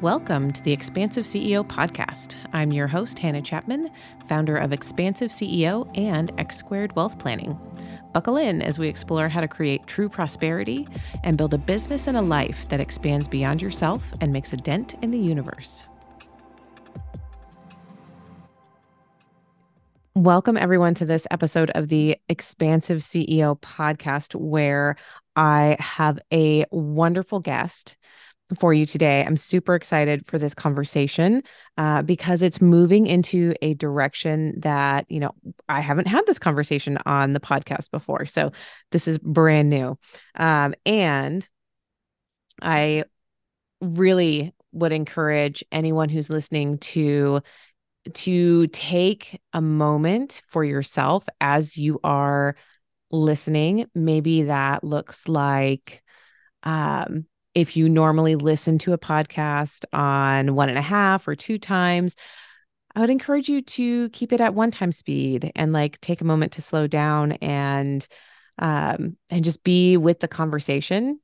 [0.00, 2.36] Welcome to the Expansive CEO podcast.
[2.52, 3.90] I'm your host, Hannah Chapman,
[4.28, 7.58] founder of Expansive CEO and X Squared Wealth Planning.
[8.12, 10.86] Buckle in as we explore how to create true prosperity
[11.24, 14.94] and build a business and a life that expands beyond yourself and makes a dent
[15.02, 15.84] in the universe.
[20.14, 24.94] Welcome, everyone, to this episode of the Expansive CEO podcast, where
[25.34, 27.96] I have a wonderful guest
[28.58, 29.24] for you today.
[29.24, 31.42] I'm super excited for this conversation
[31.76, 35.32] uh, because it's moving into a direction that, you know,
[35.68, 38.26] I haven't had this conversation on the podcast before.
[38.26, 38.52] So
[38.90, 39.98] this is brand new.
[40.34, 41.46] Um, and
[42.62, 43.04] I
[43.80, 47.40] really would encourage anyone who's listening to
[48.14, 52.56] to take a moment for yourself as you are
[53.10, 56.02] listening maybe that looks like
[56.62, 57.26] um
[57.58, 62.14] if you normally listen to a podcast on one and a half or two times,
[62.94, 66.24] I would encourage you to keep it at one time speed and like take a
[66.24, 68.06] moment to slow down and
[68.60, 71.18] um and just be with the conversation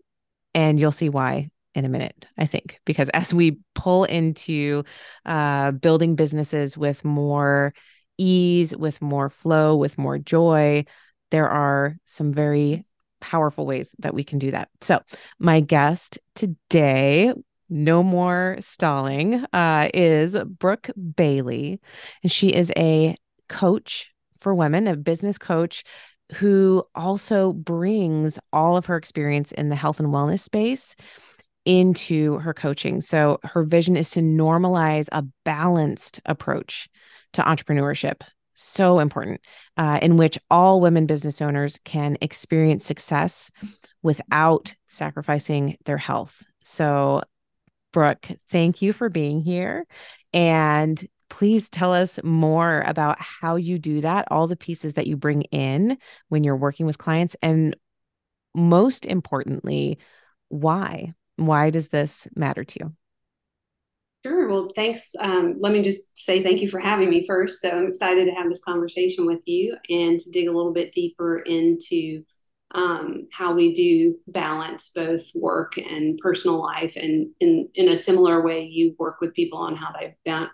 [0.55, 2.81] and you'll see why in a minute i think.
[2.85, 4.85] Because as we pull into
[5.27, 7.75] uh building businesses with more
[8.19, 10.85] ease with more flow with more joy
[11.31, 12.85] there are some very
[13.25, 14.69] powerful ways that we can do that.
[14.83, 15.01] So,
[15.39, 17.33] my guest today,
[17.71, 21.81] no more stalling, uh, is Brooke Bailey.
[22.23, 23.17] And she is a
[23.49, 25.85] coach for women, a business coach
[26.35, 30.95] who also brings all of her experience in the health and wellness space
[31.65, 33.01] into her coaching.
[33.01, 36.91] So, her vision is to normalize a balanced approach
[37.33, 38.21] to entrepreneurship
[38.55, 39.41] so important,
[39.77, 43.51] uh, in which all women business owners can experience success
[44.03, 46.43] without sacrificing their health.
[46.63, 47.23] So,
[47.93, 49.87] Brooke, thank you for being here.
[50.33, 55.17] And please tell us more about how you do that, all the pieces that you
[55.17, 57.77] bring in when you're working with clients, and
[58.55, 59.99] most importantly,
[60.49, 61.13] why?
[61.37, 62.93] Why does this matter to you?
[64.25, 64.49] Sure.
[64.49, 65.15] Well, thanks.
[65.21, 67.61] Um, let me just say thank you for having me first.
[67.61, 70.93] So I'm excited to have this conversation with you and to dig a little bit
[70.93, 72.25] deeper into
[72.75, 76.97] um, how we do balance both work and personal life.
[76.97, 80.51] And in, in a similar way, you work with people on how they ba-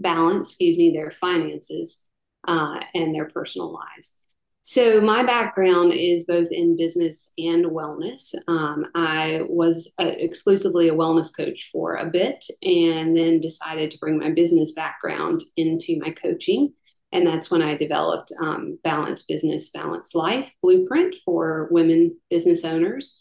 [0.00, 2.08] balance, excuse me, their finances
[2.48, 4.21] uh, and their personal lives.
[4.64, 8.32] So, my background is both in business and wellness.
[8.46, 13.98] Um, I was a, exclusively a wellness coach for a bit and then decided to
[13.98, 16.72] bring my business background into my coaching.
[17.10, 23.20] And that's when I developed um, Balance Business, Balance Life Blueprint for women business owners.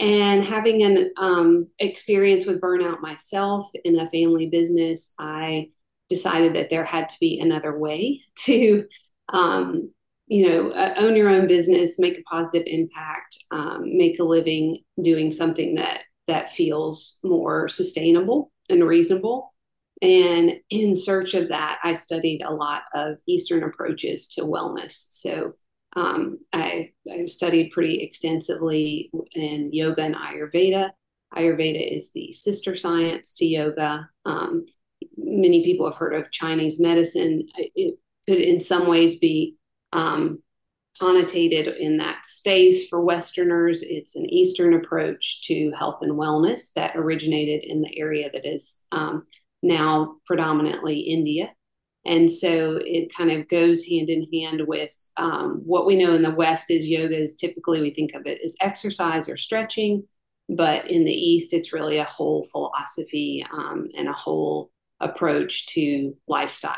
[0.00, 5.68] And having an um, experience with burnout myself in a family business, I
[6.08, 8.86] decided that there had to be another way to
[9.32, 9.92] um,
[10.30, 14.78] you know, uh, own your own business, make a positive impact, um, make a living
[15.02, 19.52] doing something that that feels more sustainable and reasonable.
[20.00, 25.06] And in search of that, I studied a lot of Eastern approaches to wellness.
[25.10, 25.54] So
[25.96, 30.90] um, I, I studied pretty extensively in yoga and Ayurveda.
[31.34, 34.08] Ayurveda is the sister science to yoga.
[34.24, 34.64] Um,
[35.16, 37.48] many people have heard of Chinese medicine.
[37.56, 37.98] It
[38.28, 39.56] could, in some ways, be
[39.92, 40.42] um,
[41.00, 43.82] connotated in that space for Westerners.
[43.82, 48.84] It's an Eastern approach to health and wellness that originated in the area that is
[48.92, 49.26] um,
[49.62, 51.50] now predominantly India.
[52.06, 56.22] And so it kind of goes hand in hand with um, what we know in
[56.22, 60.04] the West is yoga is typically we think of it as exercise or stretching,
[60.48, 66.16] but in the East it's really a whole philosophy um, and a whole approach to
[66.26, 66.76] lifestyle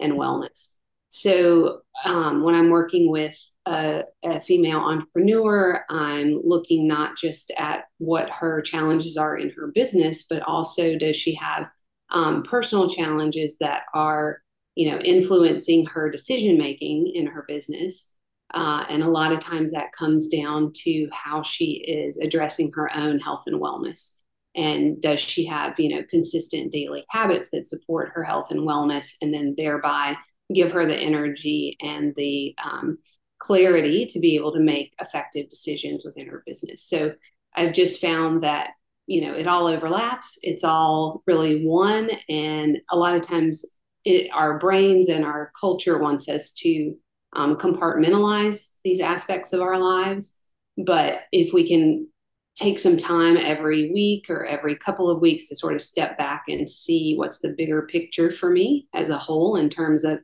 [0.00, 0.74] and wellness.
[1.14, 3.36] So um, when I'm working with
[3.66, 9.70] a, a, female entrepreneur, I'm looking not just at what her challenges are in her
[9.74, 11.66] business, but also does she have
[12.10, 14.38] um, personal challenges that are,
[14.74, 18.08] you know, influencing her decision making in her business.
[18.54, 22.90] Uh, and a lot of times that comes down to how she is addressing her
[22.96, 24.20] own health and wellness.
[24.56, 29.12] And does she have, you know, consistent daily habits that support her health and wellness,
[29.20, 30.16] and then thereby
[30.52, 32.98] give her the energy and the um,
[33.38, 36.84] clarity to be able to make effective decisions within her business.
[36.84, 37.14] So
[37.54, 38.70] I've just found that
[39.06, 40.38] you know it all overlaps.
[40.42, 43.64] It's all really one, and a lot of times
[44.04, 46.94] it, our brains and our culture wants us to
[47.34, 50.38] um, compartmentalize these aspects of our lives.
[50.76, 52.08] But if we can
[52.54, 56.44] take some time every week or every couple of weeks to sort of step back
[56.48, 60.20] and see what's the bigger picture for me as a whole in terms of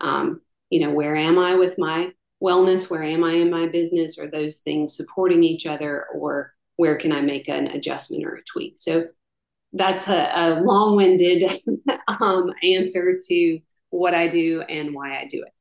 [0.00, 0.40] um,
[0.70, 2.12] you know where am i with my
[2.42, 2.90] wellness?
[2.90, 4.18] Where am i in my business?
[4.18, 8.44] Are those things supporting each other or where can i make an adjustment or a
[8.44, 8.74] tweak?
[8.78, 9.06] So
[9.72, 11.50] that's a, a long-winded
[12.08, 13.58] um, answer to
[13.90, 15.52] what i do and why i do it.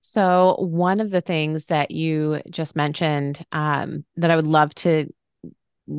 [0.00, 5.08] So one of the things that you just mentioned um, that i would love to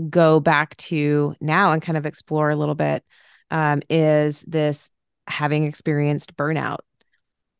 [0.09, 3.03] go back to now and kind of explore a little bit
[3.51, 4.89] um, is this
[5.27, 6.79] having experienced burnout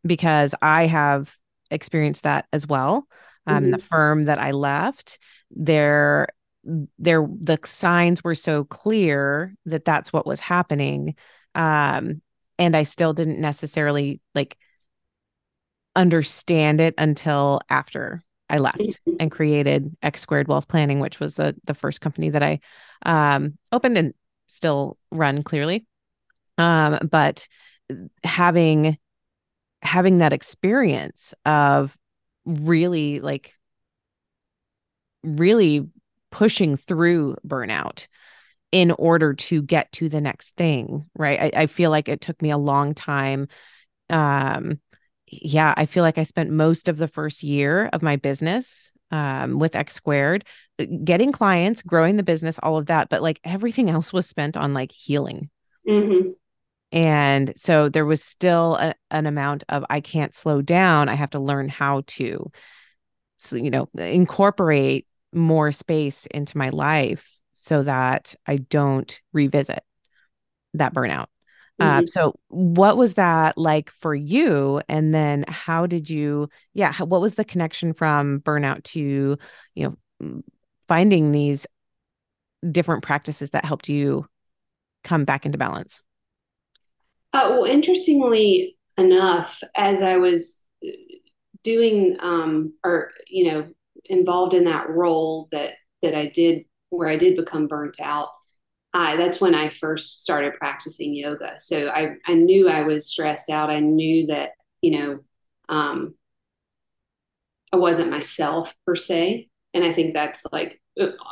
[0.05, 1.35] because I have
[1.71, 3.07] experienced that as well.
[3.45, 3.71] Um, mm-hmm.
[3.71, 5.19] The firm that I left,
[5.51, 6.27] there,
[6.97, 11.15] there, the signs were so clear that that's what was happening,
[11.55, 12.21] um,
[12.57, 14.57] and I still didn't necessarily like
[15.95, 19.15] understand it until after I left mm-hmm.
[19.19, 22.59] and created X Squared Wealth Planning, which was the the first company that I
[23.05, 24.13] um, opened and
[24.47, 25.85] still run clearly.
[26.57, 27.47] Um, but
[28.23, 28.97] having
[29.83, 31.97] having that experience of
[32.45, 33.53] really like
[35.23, 35.87] really
[36.31, 38.07] pushing through burnout
[38.71, 42.41] in order to get to the next thing right I, I feel like it took
[42.41, 43.47] me a long time
[44.09, 44.79] um
[45.41, 49.59] yeah, I feel like I spent most of the first year of my business um,
[49.59, 50.45] with X squared,
[50.79, 53.09] uh, getting clients, growing the business, all of that.
[53.09, 55.49] But like everything else was spent on like healing.
[55.87, 56.31] Mm-hmm.
[56.93, 61.09] And so there was still a, an amount of I can't slow down.
[61.09, 62.51] I have to learn how to,
[63.51, 69.83] you know, incorporate more space into my life so that I don't revisit
[70.75, 71.25] that burnout.
[71.79, 72.05] Uh, mm-hmm.
[72.05, 74.79] so what was that like for you?
[74.87, 79.37] And then how did you, yeah, how, what was the connection from burnout to,
[79.73, 80.43] you know,
[80.87, 81.65] finding these
[82.71, 84.27] different practices that helped you
[85.03, 86.03] come back into balance?
[87.33, 90.89] Uh, well, interestingly enough, as I was uh,
[91.63, 93.67] doing um, or you know
[94.05, 98.29] involved in that role that that I did where I did become burnt out,
[98.93, 101.59] I, that's when I first started practicing yoga.
[101.59, 103.69] So I, I knew I was stressed out.
[103.71, 104.51] I knew that,
[104.81, 105.19] you know,
[105.69, 106.15] um,
[107.71, 109.49] I wasn't myself per se.
[109.73, 110.79] And I think that's like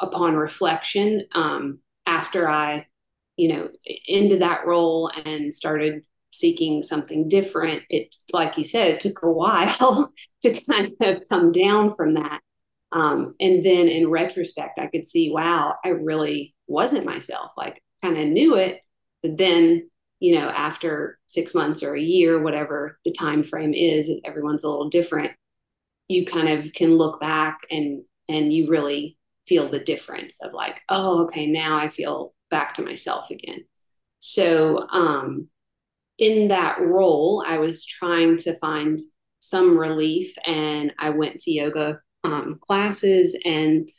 [0.01, 2.87] upon reflection, um, after I,
[3.37, 3.69] you know,
[4.07, 9.31] into that role and started seeking something different, it's like you said, it took a
[9.31, 10.11] while
[10.41, 12.39] to kind of come down from that.
[12.91, 17.51] Um, and then in retrospect, I could see, wow, I really wasn't myself.
[17.57, 18.81] Like, kind of knew it,
[19.21, 19.89] but then,
[20.19, 24.69] you know, after six months or a year, whatever the time frame is, everyone's a
[24.69, 25.31] little different.
[26.07, 29.17] You kind of can look back and and you really
[29.47, 33.65] feel the difference of like, oh, okay, now I feel back to myself again.
[34.19, 35.47] So, um,
[36.19, 38.99] in that role, I was trying to find
[39.39, 43.89] some relief, and I went to yoga um, classes and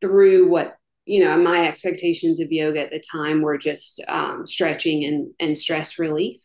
[0.00, 5.04] through what you know my expectations of yoga at the time were just um, stretching
[5.04, 6.40] and and stress relief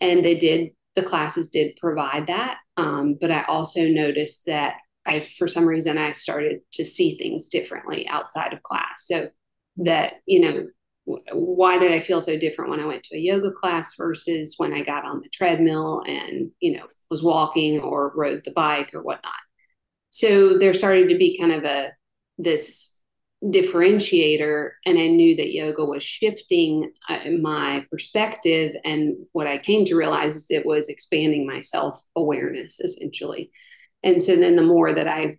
[0.00, 4.76] and they did the classes did provide that um, but i also noticed that
[5.06, 9.28] i for some reason i started to see things differently outside of class so
[9.80, 10.66] that you know
[11.32, 14.72] why did i feel so different when i went to a yoga class versus when
[14.72, 19.02] i got on the treadmill and you know was walking or rode the bike or
[19.02, 19.32] whatnot.
[20.10, 21.92] So there started to be kind of a
[22.38, 22.96] this
[23.42, 29.82] differentiator and i knew that yoga was shifting uh, my perspective and what i came
[29.86, 33.50] to realize is it was expanding my self awareness essentially.
[34.02, 35.38] And so then the more that i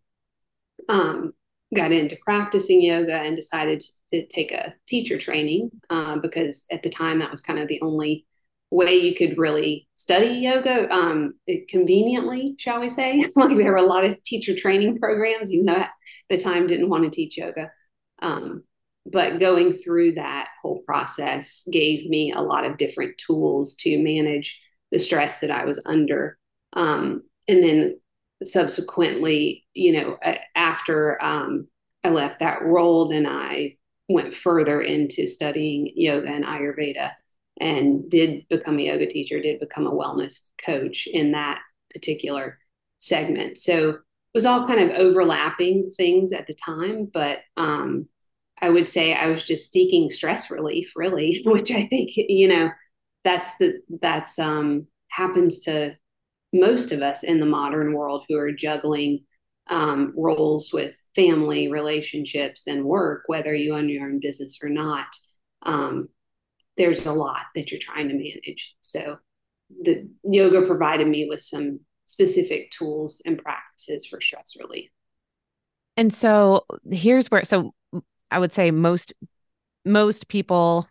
[0.89, 1.33] um,
[1.73, 3.81] got into practicing yoga and decided
[4.13, 7.81] to take a teacher training uh, because at the time that was kind of the
[7.81, 8.25] only
[8.71, 11.33] way you could really study yoga um,
[11.67, 13.25] conveniently, shall we say.
[13.35, 15.91] like there were a lot of teacher training programs, even though at
[16.29, 17.71] the time didn't want to teach yoga.
[18.21, 18.63] Um,
[19.05, 24.61] but going through that whole process gave me a lot of different tools to manage
[24.91, 26.37] the stress that I was under.
[26.73, 27.99] Um, and then
[28.45, 30.17] subsequently, you know,
[30.55, 31.67] after um,
[32.03, 33.77] I left that role, then I
[34.09, 37.11] went further into studying yoga and Ayurveda
[37.59, 41.59] and did become a yoga teacher, did become a wellness coach in that
[41.93, 42.57] particular
[42.97, 43.57] segment.
[43.57, 43.97] So it
[44.33, 48.07] was all kind of overlapping things at the time, but um,
[48.61, 52.69] I would say I was just seeking stress relief, really, which I think you know
[53.23, 55.97] that's the that's um, happens to
[56.53, 59.25] most of us in the modern world who are juggling
[59.67, 65.07] um, roles with family relationships and work whether you own your own business or not
[65.63, 66.09] um,
[66.77, 68.75] there's a lot that you're trying to manage.
[68.81, 69.17] So
[69.83, 74.89] the yoga provided me with some specific tools and practices for stress relief.
[75.97, 77.73] And so here's where so
[78.31, 79.13] i would say most
[79.85, 80.87] most people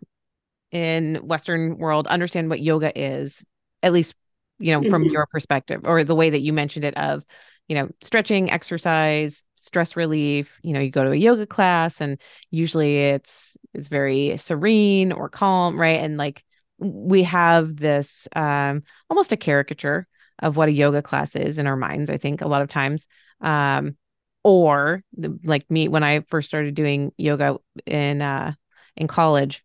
[0.70, 3.44] in western world understand what yoga is
[3.82, 4.14] at least
[4.60, 5.12] you know from mm-hmm.
[5.12, 7.24] your perspective or the way that you mentioned it of
[7.66, 12.20] you know stretching exercise stress relief you know you go to a yoga class and
[12.50, 16.44] usually it's it's very serene or calm right and like
[16.78, 20.06] we have this um almost a caricature
[20.40, 23.06] of what a yoga class is in our minds i think a lot of times
[23.40, 23.96] um
[24.42, 28.52] or the, like me when i first started doing yoga in uh
[28.96, 29.62] in college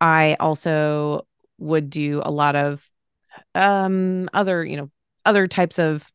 [0.00, 1.26] i also
[1.58, 2.89] would do a lot of
[3.54, 4.90] um other you know
[5.24, 6.10] other types of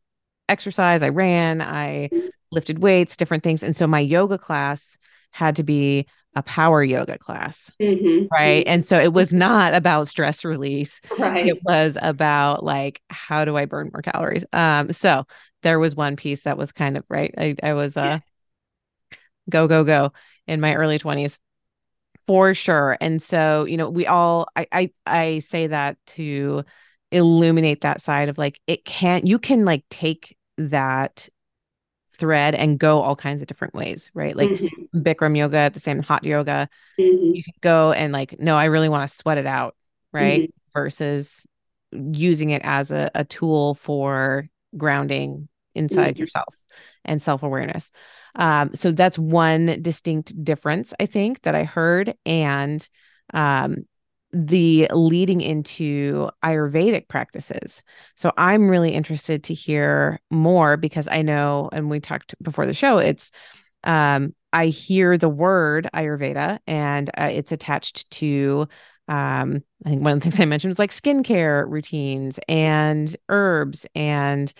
[0.49, 1.03] exercise.
[1.03, 2.09] I ran i
[2.51, 3.63] lifted weights different things.
[3.63, 4.97] And so my yoga class
[5.31, 8.25] had to be a power yoga class mm-hmm.
[8.31, 8.65] right?
[8.67, 9.39] And so it was mm-hmm.
[9.39, 11.01] not about stress release.
[11.17, 11.47] Right.
[11.47, 14.45] It was about like how do i burn more calories?
[14.53, 15.25] Um so
[15.63, 18.19] there was one piece that was kind of right i, I was uh
[19.11, 19.17] yeah.
[19.49, 20.13] go go go
[20.45, 21.39] in my early 20s
[22.27, 22.97] for sure.
[23.01, 26.63] And so you know we all I, I i say that to
[27.11, 31.29] illuminate that side of like it can't you can like take that
[32.11, 34.99] thread and go all kinds of different ways right like mm-hmm.
[34.99, 36.69] bikram yoga the same hot yoga
[36.99, 37.35] mm-hmm.
[37.35, 39.75] you can go and like no i really want to sweat it out
[40.13, 40.79] right mm-hmm.
[40.79, 41.45] versus
[41.91, 44.47] using it as a, a tool for
[44.77, 46.21] grounding inside mm-hmm.
[46.21, 46.55] yourself
[47.03, 47.91] and self-awareness
[48.37, 52.87] um, so that's one distinct difference i think that i heard and
[53.33, 53.85] um,
[54.37, 57.83] the leading into Ayurvedic practices.
[58.15, 62.73] So I'm really interested to hear more because I know, and we talked before the
[62.73, 63.31] show, it's,
[63.85, 68.67] um, I hear the word Ayurveda and uh, it's attached to,
[69.07, 73.85] um, I think one of the things I mentioned was like skincare routines and herbs
[73.95, 74.53] and,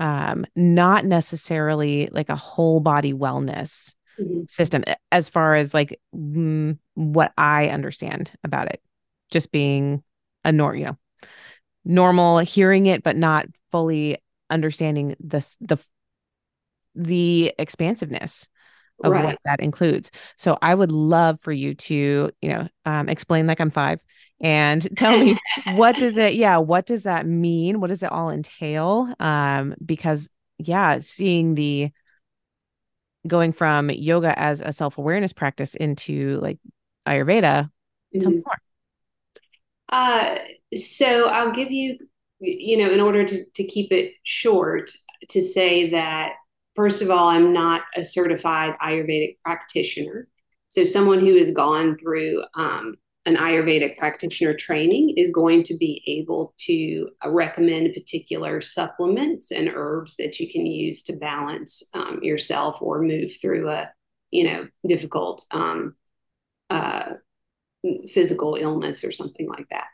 [0.00, 4.44] um, not necessarily like a whole body wellness mm-hmm.
[4.48, 8.80] system as far as like mm, what I understand about it
[9.30, 10.02] just being
[10.44, 10.96] a nor you know
[11.84, 14.18] normal hearing it but not fully
[14.50, 15.78] understanding this the
[16.94, 18.48] the expansiveness
[19.04, 19.24] of right.
[19.24, 20.10] what that includes.
[20.36, 24.00] So I would love for you to, you know, um, explain like I'm five
[24.40, 25.38] and tell me
[25.74, 27.80] what does it, yeah, what does that mean?
[27.80, 29.12] What does it all entail?
[29.20, 31.90] Um, because yeah, seeing the
[33.26, 36.58] going from yoga as a self awareness practice into like
[37.06, 38.20] Ayurveda, mm-hmm.
[38.20, 38.56] tell me more.
[39.88, 40.36] Uh,
[40.74, 41.96] so I'll give you,
[42.40, 44.90] you know, in order to, to keep it short,
[45.30, 46.32] to say that,
[46.76, 50.28] first of all, I'm not a certified Ayurvedic practitioner.
[50.68, 56.02] So someone who has gone through um, an Ayurvedic practitioner training is going to be
[56.06, 62.20] able to uh, recommend particular supplements and herbs that you can use to balance um,
[62.22, 63.90] yourself or move through a,
[64.30, 65.94] you know, difficult um,
[66.70, 67.14] uh,
[68.12, 69.86] physical illness or something like that.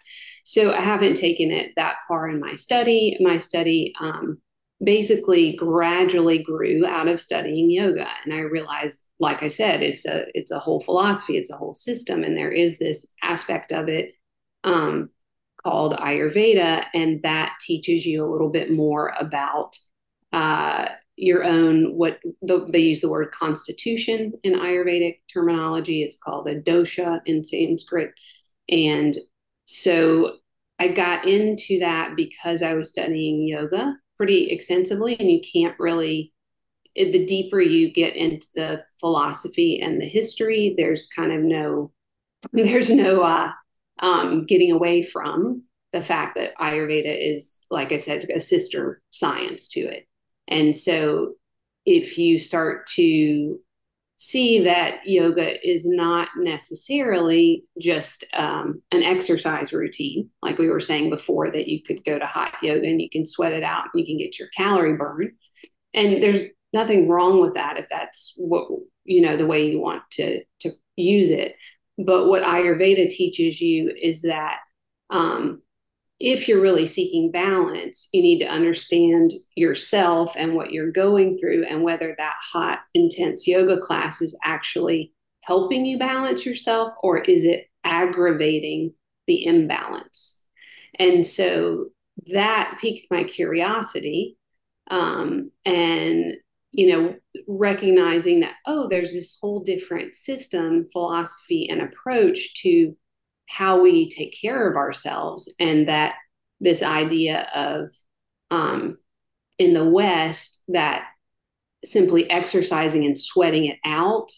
[0.44, 3.16] So I haven't taken it that far in my study.
[3.20, 4.38] My study um,
[4.82, 10.26] basically gradually grew out of studying yoga, and I realized, like I said, it's a
[10.34, 14.12] it's a whole philosophy, it's a whole system, and there is this aspect of it
[14.64, 15.10] um,
[15.62, 19.76] called Ayurveda, and that teaches you a little bit more about
[20.32, 26.02] uh, your own what the, they use the word constitution in ayurvedic terminology.
[26.02, 28.12] It's called a dosha in sanskrit.
[28.68, 29.16] And
[29.64, 30.36] so
[30.78, 36.32] i got into that because i was studying yoga pretty extensively and you can't really
[36.96, 41.90] the deeper you get into the philosophy and the history there's kind of no
[42.52, 43.50] there's no uh,
[44.00, 49.68] um, getting away from the fact that ayurveda is like i said a sister science
[49.68, 50.06] to it
[50.48, 51.34] and so
[51.86, 53.58] if you start to
[54.16, 61.10] see that yoga is not necessarily just um, an exercise routine, like we were saying
[61.10, 64.00] before, that you could go to hot yoga and you can sweat it out and
[64.00, 65.32] you can get your calorie burn.
[65.92, 68.68] And there's nothing wrong with that if that's what
[69.04, 71.56] you know the way you want to to use it.
[71.98, 74.58] But what Ayurveda teaches you is that
[75.10, 75.62] um,
[76.24, 81.64] if you're really seeking balance, you need to understand yourself and what you're going through
[81.64, 85.12] and whether that hot, intense yoga class is actually
[85.42, 88.94] helping you balance yourself or is it aggravating
[89.26, 90.46] the imbalance.
[90.98, 91.90] And so
[92.28, 94.38] that piqued my curiosity.
[94.90, 96.36] Um, and
[96.72, 97.14] you know,
[97.46, 102.96] recognizing that, oh, there's this whole different system, philosophy, and approach to
[103.48, 105.52] how we take care of ourselves.
[105.58, 106.14] And that
[106.60, 107.88] this idea of
[108.50, 108.98] um,
[109.58, 111.06] in the West, that
[111.84, 114.30] simply exercising and sweating it out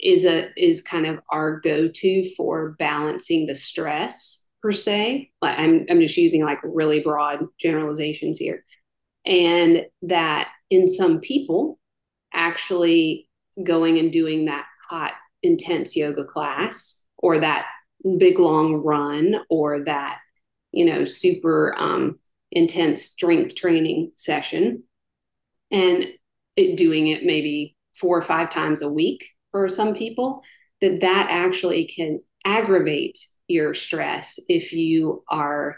[0.00, 5.30] is a is kind of our go-to for balancing the stress per se.
[5.40, 8.64] Like I'm I'm just using like really broad generalizations here.
[9.26, 11.78] And that in some people,
[12.32, 13.28] actually
[13.62, 17.66] going and doing that hot, intense yoga class or that
[18.18, 20.18] big long run or that,
[20.72, 22.18] you know, super um,
[22.50, 24.82] intense strength training session
[25.70, 26.06] and
[26.56, 30.42] it, doing it maybe four or five times a week for some people,
[30.80, 33.18] that that actually can aggravate
[33.48, 35.76] your stress if you are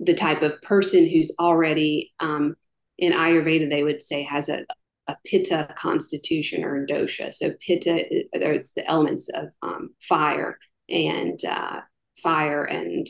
[0.00, 2.56] the type of person who's already um,
[2.98, 4.64] in Ayurveda, they would say has a,
[5.08, 7.32] a pitta constitution or dosha.
[7.32, 11.80] So pitta, it's the elements of um, fire and uh,
[12.22, 13.06] fire and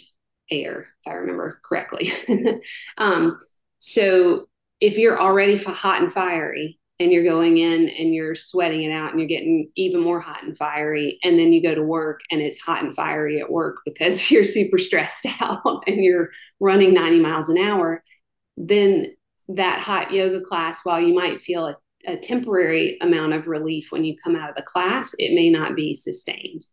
[0.50, 2.12] air, if I remember correctly.
[2.98, 3.38] um,
[3.78, 4.46] so
[4.80, 9.10] if you're already hot and fiery and you're going in and you're sweating it out
[9.10, 12.40] and you're getting even more hot and fiery and then you go to work and
[12.40, 17.20] it's hot and fiery at work because you're super stressed out and you're running 90
[17.20, 18.02] miles an hour
[18.56, 19.14] then
[19.48, 21.76] that hot yoga class, while you might feel a,
[22.06, 25.76] a temporary amount of relief when you come out of the class, it may not
[25.76, 26.64] be sustained.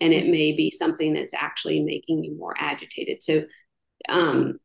[0.00, 3.22] And it may be something that's actually making you more agitated.
[3.22, 3.44] So
[4.08, 4.58] um,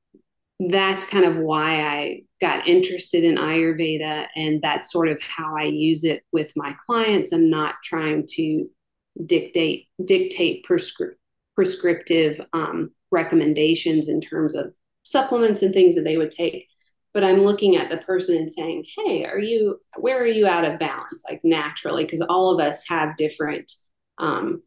[0.59, 4.27] that's kind of why I got interested in Ayurveda.
[4.35, 7.31] And that's sort of how I use it with my clients.
[7.31, 8.67] I'm not trying to
[9.25, 11.13] dictate dictate prescri-
[11.55, 14.73] prescriptive um, recommendations in terms of
[15.03, 16.67] supplements and things that they would take
[17.13, 20.65] but I'm looking at the person and saying, hey, are you, where are you out
[20.65, 21.23] of balance?
[21.29, 23.71] Like naturally, because all of us have different,
[24.17, 24.63] um,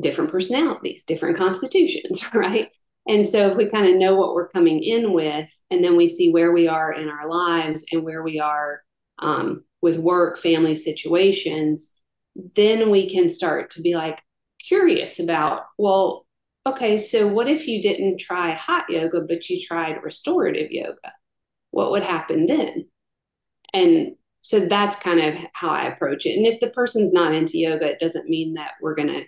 [0.00, 2.70] different personalities, different constitutions, right?
[3.08, 6.08] And so if we kind of know what we're coming in with, and then we
[6.08, 8.82] see where we are in our lives and where we are
[9.20, 11.96] um, with work, family situations,
[12.56, 14.20] then we can start to be like
[14.66, 16.26] curious about, well,
[16.66, 21.12] okay, so what if you didn't try hot yoga, but you tried restorative yoga?
[21.76, 22.86] what would happen then?
[23.74, 26.38] And so that's kind of how I approach it.
[26.38, 29.24] And if the person's not into yoga, it doesn't mean that we're going to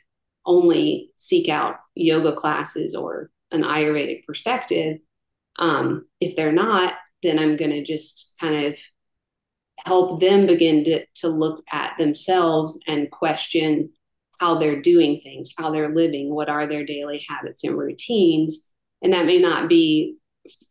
[0.48, 4.98] only seek out yoga classes or an Ayurvedic perspective.
[5.56, 8.78] Um, if they're not, then I'm going to just kind of
[9.84, 13.90] help them begin to, to look at themselves and question
[14.40, 18.66] how they're doing things, how they're living, what are their daily habits and routines.
[19.02, 20.16] And that may not be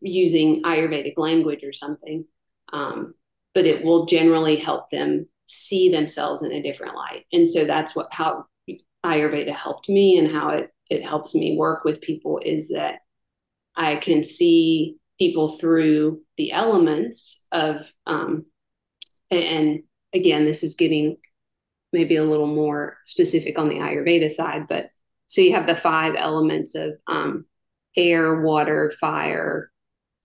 [0.01, 2.25] using Ayurvedic language or something.
[2.73, 3.13] Um,
[3.53, 7.25] but it will generally help them see themselves in a different light.
[7.31, 8.45] And so that's what how
[9.05, 12.99] Ayurveda helped me and how it it helps me work with people is that
[13.75, 18.45] I can see people through the elements of um,
[19.29, 19.83] and
[20.13, 21.17] again this is getting
[21.91, 24.89] maybe a little more specific on the ayurveda side but
[25.27, 27.45] so you have the five elements of um,
[27.95, 29.71] air, water, fire,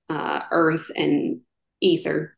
[0.09, 1.41] uh, earth, and
[1.81, 2.37] ether.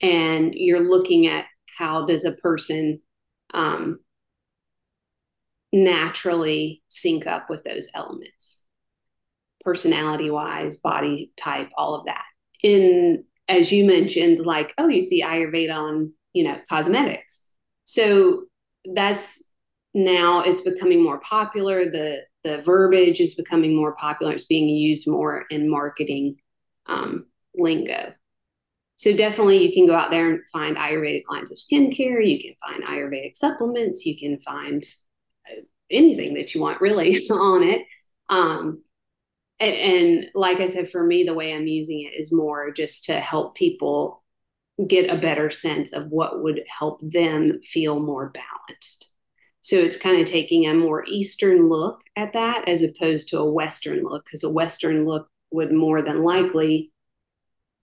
[0.00, 3.00] And you're looking at how does a person
[3.52, 4.00] um,
[5.74, 8.62] naturally sync up with those elements,
[9.60, 12.24] personality wise, body type, all of that.
[12.62, 17.44] In as you mentioned, like oh, you see Ayurveda on you know cosmetics,
[17.82, 18.44] so
[18.94, 19.42] that's
[19.92, 21.84] now it's becoming more popular.
[21.84, 24.32] The the verbiage is becoming more popular.
[24.32, 26.36] It's being used more in marketing
[26.86, 28.12] um, lingo.
[28.96, 32.26] So definitely, you can go out there and find Ayurvedic lines of skincare.
[32.26, 34.06] You can find Ayurvedic supplements.
[34.06, 34.84] You can find
[35.94, 37.82] anything that you want really on it.
[38.28, 38.82] Um,
[39.60, 43.04] and, and like I said, for me, the way I'm using it is more just
[43.06, 44.22] to help people
[44.86, 49.10] get a better sense of what would help them feel more balanced.
[49.60, 53.50] So it's kind of taking a more Eastern look at that as opposed to a
[53.50, 56.92] Western look, because a Western look would more than likely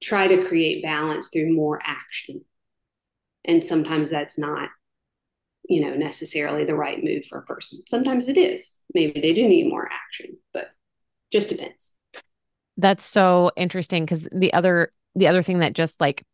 [0.03, 2.43] try to create balance through more action.
[3.45, 4.69] And sometimes that's not,
[5.71, 7.79] you know, necessarily the right move for a person.
[7.87, 8.81] Sometimes it is.
[8.93, 10.67] Maybe they do need more action, but
[11.31, 11.93] just depends.
[12.75, 16.25] That's so interesting because the other the other thing that just like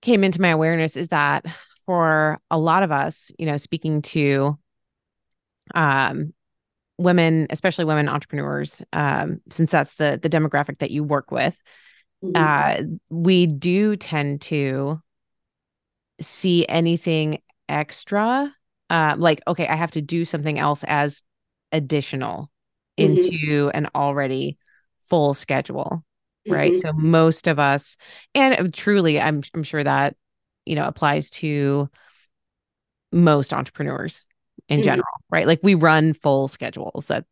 [0.00, 1.44] came into my awareness is that
[1.84, 4.58] for a lot of us, you know, speaking to
[5.74, 6.32] um,
[6.96, 11.62] women, especially women entrepreneurs, um, since that's the the demographic that you work with,
[12.24, 12.42] mm-hmm.
[12.42, 14.98] uh, we do tend to
[16.22, 18.52] see anything extra
[18.90, 21.22] uh, like okay i have to do something else as
[21.72, 22.50] additional
[22.98, 23.16] mm-hmm.
[23.16, 24.58] into an already
[25.08, 26.04] full schedule
[26.48, 26.80] right mm-hmm.
[26.80, 27.96] so most of us
[28.34, 30.14] and truly i'm i'm sure that
[30.66, 31.88] you know applies to
[33.12, 34.24] most entrepreneurs
[34.68, 34.84] in mm-hmm.
[34.84, 37.24] general right like we run full schedules that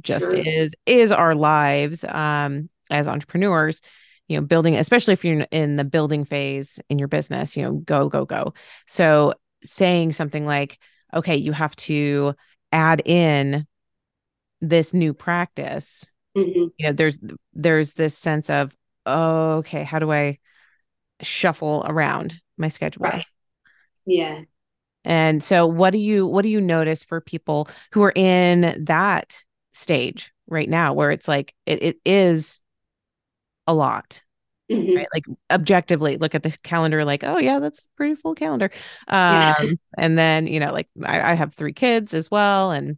[0.00, 0.40] just sure.
[0.40, 3.82] is is our lives um as entrepreneurs
[4.28, 7.72] you know building especially if you're in the building phase in your business you know
[7.72, 8.54] go go go
[8.86, 10.78] so saying something like
[11.14, 12.34] okay you have to
[12.70, 13.66] add in
[14.60, 16.08] this new practice.
[16.36, 16.68] Mm-hmm.
[16.78, 17.18] you know there's
[17.52, 20.38] there's this sense of oh, okay how do i
[21.22, 23.04] shuffle around my schedule?
[23.04, 23.26] Right.
[24.06, 24.42] Yeah.
[25.04, 29.42] And so what do you what do you notice for people who are in that
[29.72, 32.60] stage right now where it's like it, it is
[33.66, 34.22] a lot
[34.72, 34.96] mm-hmm.
[34.96, 38.70] right like objectively look at the calendar like oh yeah that's pretty full calendar
[39.08, 42.96] um and then you know like I, I have three kids as well and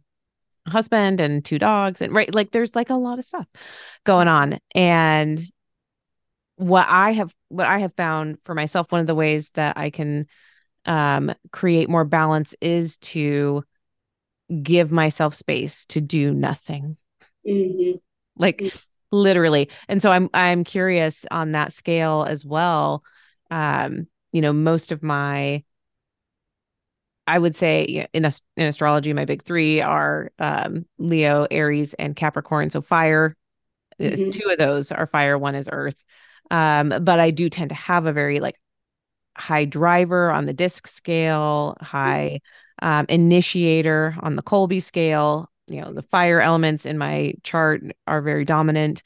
[0.67, 3.47] husband and two dogs and right like there's like a lot of stuff
[4.03, 5.39] going on and
[6.55, 9.89] what i have what i have found for myself one of the ways that i
[9.89, 10.25] can
[10.85, 13.63] um create more balance is to
[14.63, 16.97] give myself space to do nothing
[17.47, 17.97] mm-hmm.
[18.37, 18.77] like mm-hmm.
[19.15, 23.03] Literally and so i'm i'm curious on that scale as well
[23.51, 25.63] um you know most of my
[27.27, 32.69] I would say in in astrology, my big three are um, Leo, Aries, and Capricorn.
[32.69, 33.35] So fire,
[33.99, 34.29] mm-hmm.
[34.29, 35.37] two of those are fire.
[35.37, 36.03] One is Earth.
[36.51, 38.59] Um, but I do tend to have a very like
[39.37, 42.41] high driver on the disc scale, high
[42.81, 45.49] um, initiator on the Kolbe scale.
[45.67, 49.03] You know, the fire elements in my chart are very dominant.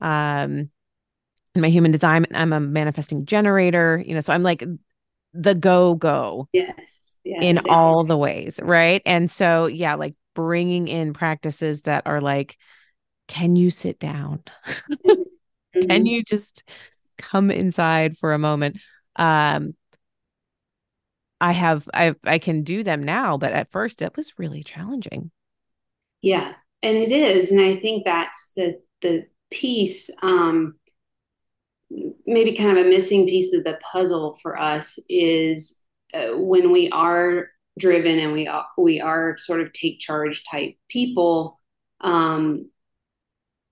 [0.00, 0.70] Um,
[1.54, 4.02] in my human design, I'm a manifesting generator.
[4.04, 4.64] You know, so I'm like
[5.32, 6.48] the go go.
[6.52, 9.02] Yes yes, in all the ways, right?
[9.06, 12.56] And so, yeah, like bringing in practices that are like,
[13.28, 14.42] can you sit down?
[15.06, 15.86] mm-hmm.
[15.86, 16.68] Can you just
[17.18, 18.78] come inside for a moment?
[19.16, 19.74] Um,
[21.40, 25.30] I have, I, I can do them now, but at first it was really challenging.
[26.22, 30.10] Yeah, and it is, and I think that's the the piece.
[30.22, 30.76] Um,
[32.26, 35.80] maybe kind of a missing piece of the puzzle for us is
[36.14, 40.74] uh, when we are driven and we are, we are sort of take charge type
[40.88, 41.58] people,
[42.00, 42.66] um,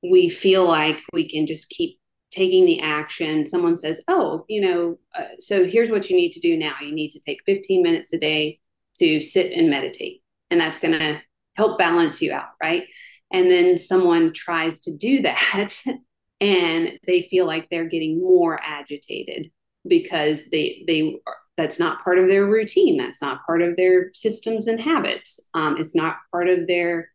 [0.02, 1.98] we feel like we can just keep
[2.30, 3.44] taking the action.
[3.46, 6.74] Someone says, "Oh, you know, uh, so here's what you need to do now.
[6.82, 8.60] You need to take 15 minutes a day
[8.98, 11.20] to sit and meditate, and that's going to
[11.56, 12.86] help balance you out, right?"
[13.32, 15.74] And then someone tries to do that,
[16.40, 19.50] and they feel like they're getting more agitated
[19.86, 21.20] because they they
[21.56, 22.96] that's not part of their routine.
[22.96, 25.40] That's not part of their systems and habits.
[25.54, 27.10] Um, it's not part of their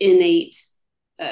[0.00, 0.56] innate
[1.20, 1.28] uh,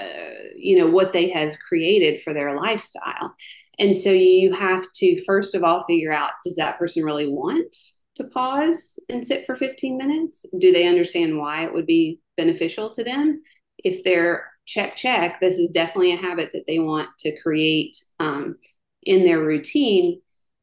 [0.54, 3.34] you know what they have created for their lifestyle.
[3.78, 7.74] And so you have to first of all figure out does that person really want
[8.16, 10.46] to pause and sit for 15 minutes?
[10.58, 13.42] Do they understand why it would be beneficial to them?
[13.78, 18.56] If they're check check this is definitely a habit that they want to create um,
[19.02, 20.20] in their routine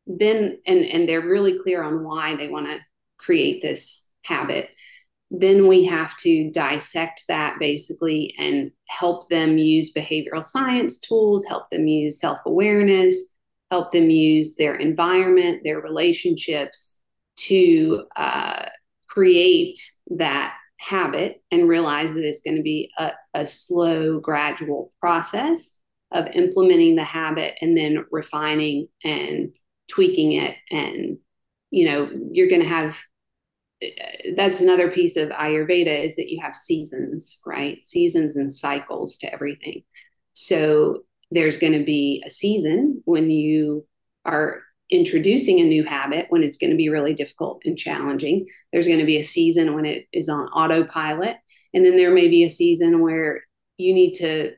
[0.07, 2.79] then and and they're really clear on why they want to
[3.17, 4.69] create this habit
[5.31, 11.69] then we have to dissect that basically and help them use behavioral science tools help
[11.69, 13.35] them use self-awareness
[13.69, 16.98] help them use their environment their relationships
[17.47, 18.65] to uh,
[19.07, 19.79] create
[20.11, 25.77] that habit and realize that it's going to be a, a slow gradual process
[26.11, 29.51] of implementing the habit and then refining and
[29.87, 31.17] tweaking it and
[31.71, 32.99] you know you're going to have
[34.35, 37.83] that's another piece of ayurveda is that you have seasons right?
[37.83, 39.83] Seasons and cycles to everything.
[40.33, 43.85] So there's going to be a season when you
[44.25, 48.87] are introducing a new habit when it's going to be really difficult and challenging there's
[48.87, 51.37] going to be a season when it is on autopilot
[51.73, 53.41] and then there may be a season where
[53.77, 54.51] you need to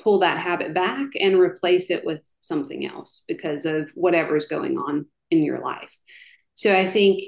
[0.00, 4.76] pull that habit back and replace it with something else because of whatever is going
[4.76, 5.96] on in your life.
[6.54, 7.22] So I think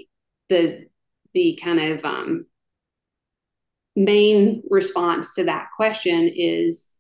[0.49, 0.87] the
[1.33, 2.47] the kind of um,
[3.95, 6.91] main response to that question is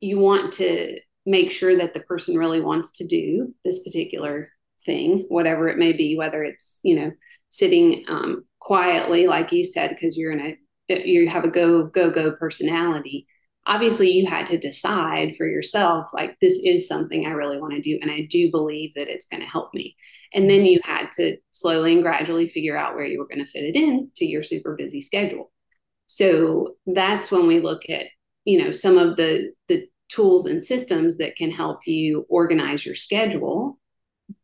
[0.00, 0.98] you want to
[1.30, 4.48] make sure that the person really wants to do this particular
[4.84, 7.12] thing, whatever it may be, whether it's you know
[7.48, 12.10] sitting um, quietly, like you said, because you're in a you have a go go
[12.10, 13.26] go personality.
[13.66, 17.80] Obviously you had to decide for yourself like this is something i really want to
[17.80, 19.94] do and i do believe that it's going to help me.
[20.34, 23.50] And then you had to slowly and gradually figure out where you were going to
[23.50, 25.52] fit it in to your super busy schedule.
[26.06, 28.06] So that's when we look at
[28.44, 32.94] you know some of the the tools and systems that can help you organize your
[32.94, 33.78] schedule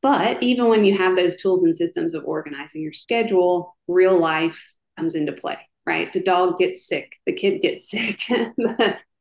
[0.03, 4.75] but even when you have those tools and systems of organizing your schedule real life
[4.97, 6.13] comes into play right?
[6.13, 8.21] The dog gets sick, the kid gets sick,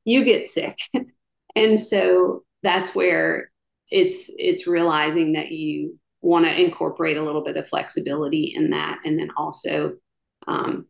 [0.04, 0.78] you get sick.
[1.56, 3.52] and so that's where
[3.92, 9.00] it's it's realizing that you want to incorporate a little bit of flexibility in that
[9.06, 9.94] and then also
[10.48, 10.88] um,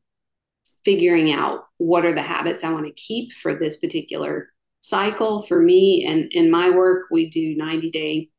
[0.85, 4.49] figuring out what are the habits i want to keep for this particular
[4.85, 8.29] cycle for me and in my work we do 90 day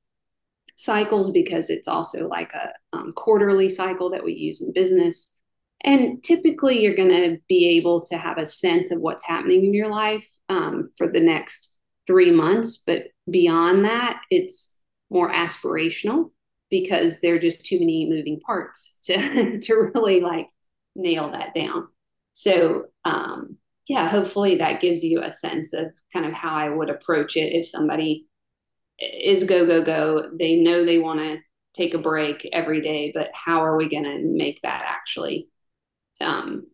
[0.77, 5.37] cycles because it's also like a um, quarterly cycle that we use in business
[5.83, 9.75] and typically, you're going to be able to have a sense of what's happening in
[9.75, 12.79] your life um, for the next three months.
[12.79, 14.77] But beyond that, it's
[15.11, 16.31] more aspirational
[16.71, 20.49] because there are just too many moving parts to, to really like
[20.95, 21.89] nail that down.
[22.33, 23.57] So, um,
[23.89, 27.53] yeah, hopefully that gives you a sense of kind of how I would approach it
[27.53, 28.27] if somebody
[28.99, 30.31] is go, go, go.
[30.39, 31.39] They know they want to
[31.75, 35.49] take a break every day, but how are we going to make that actually
[36.21, 36.67] um,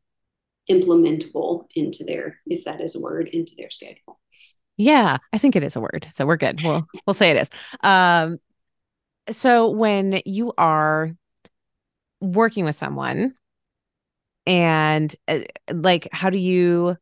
[0.70, 4.20] implementable into their, if that is a word, into their schedule.
[4.76, 6.06] Yeah, I think it is a word.
[6.10, 6.62] So we're good.
[6.62, 7.50] We'll we'll say it is.
[7.82, 8.38] Um,
[9.30, 11.12] so when you are
[12.20, 13.34] working with someone
[14.46, 15.40] and uh,
[15.72, 16.96] like how do you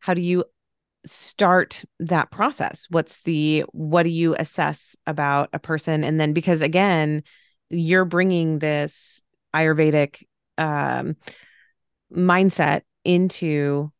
[0.00, 0.44] how do you
[1.06, 2.86] start that process?
[2.90, 6.04] What's the what do you assess about a person?
[6.04, 7.22] And then because again
[7.70, 9.20] you're bringing this
[9.54, 10.24] ayurvedic
[10.56, 11.16] um
[12.14, 13.92] mindset into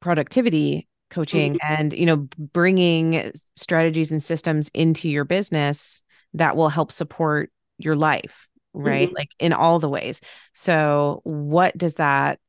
[0.00, 1.72] productivity coaching mm-hmm.
[1.72, 6.02] and you know bringing strategies and systems into your business
[6.34, 9.08] that will help support your life right?
[9.08, 9.16] Mm-hmm.
[9.16, 10.20] like in all the ways.
[10.52, 12.40] So what does that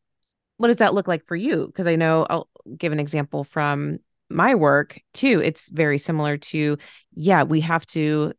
[0.58, 1.68] what does that look like for you?
[1.68, 5.42] Because i know i'll give an example from my work too.
[5.44, 6.78] It's very similar to
[7.14, 8.34] yeah we have to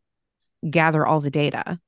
[0.69, 1.79] gather all the data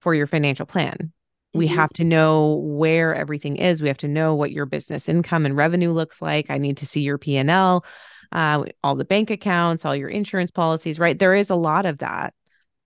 [0.00, 1.12] for your financial plan.
[1.54, 1.76] We mm-hmm.
[1.76, 3.82] have to know where everything is.
[3.82, 6.50] We have to know what your business income and revenue looks like.
[6.50, 7.84] I need to see your p&l
[8.32, 11.18] uh, all the bank accounts all your insurance policies right?
[11.18, 12.34] There is a lot of that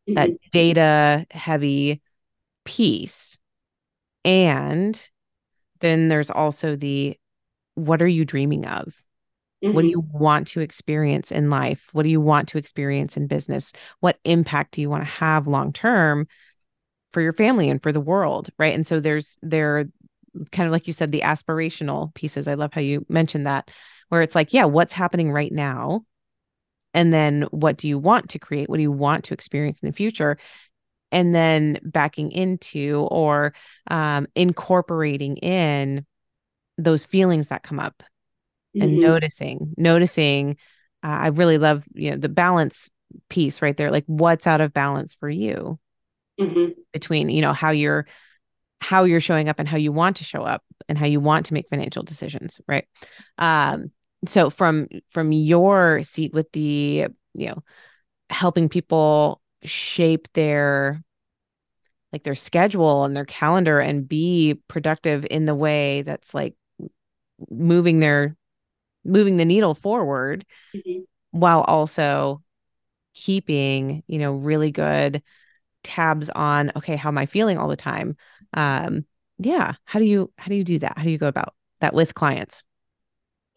[0.08, 0.14] mm-hmm.
[0.14, 2.00] that data heavy
[2.64, 3.38] piece
[4.24, 5.10] and
[5.80, 7.16] then there's also the
[7.74, 8.94] what are you dreaming of?
[9.62, 9.74] Mm-hmm.
[9.74, 9.92] what do mm-hmm.
[9.92, 11.88] you want to experience in life?
[11.92, 13.74] What do you want to experience in business?
[14.00, 16.28] What impact do you want to have long term
[17.12, 18.74] for your family and for the world right?
[18.74, 19.84] And so there's there
[20.50, 22.48] kind of like you said the aspirational pieces.
[22.48, 23.70] I love how you mentioned that
[24.08, 26.04] where it's like yeah what's happening right now?
[26.94, 28.70] And then what do you want to create?
[28.70, 30.38] What do you want to experience in the future
[31.12, 33.54] and then backing into or
[33.90, 36.04] um, incorporating in
[36.78, 38.02] those feelings that come up
[38.76, 38.82] mm-hmm.
[38.82, 40.56] and noticing noticing
[41.04, 42.88] uh, i really love you know the balance
[43.28, 45.78] piece right there like what's out of balance for you
[46.40, 46.70] mm-hmm.
[46.92, 48.06] between you know how you're
[48.80, 51.46] how you're showing up and how you want to show up and how you want
[51.46, 52.86] to make financial decisions right
[53.38, 53.90] um
[54.26, 57.62] so from from your seat with the you know
[58.30, 61.02] helping people shape their
[62.12, 66.54] like their schedule and their calendar and be productive in the way that's like
[67.50, 68.36] moving their
[69.04, 70.44] moving the needle forward
[70.74, 71.00] mm-hmm.
[71.30, 72.42] while also
[73.14, 75.22] keeping you know really good
[75.82, 78.16] tabs on okay how am i feeling all the time?
[78.54, 79.04] Um
[79.38, 80.98] yeah how do you how do you do that?
[80.98, 82.62] How do you go about that with clients?